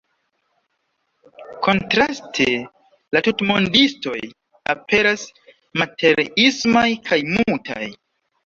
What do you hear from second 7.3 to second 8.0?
mutaj.